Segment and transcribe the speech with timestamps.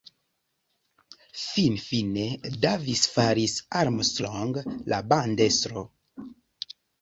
[1.41, 2.23] Finfine,
[2.63, 3.53] Davis faris
[3.83, 4.59] Armstrong
[4.93, 5.85] la bandestro.